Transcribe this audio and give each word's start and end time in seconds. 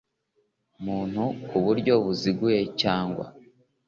muntu 0.83 1.23
ku 1.47 1.57
buryo 1.65 1.93
buziguye 2.03 2.61
cyangwa 2.81 3.25